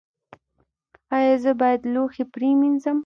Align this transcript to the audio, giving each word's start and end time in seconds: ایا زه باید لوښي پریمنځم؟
ایا 1.17 1.33
زه 1.43 1.51
باید 1.61 1.81
لوښي 1.93 2.23
پریمنځم؟ 2.33 2.97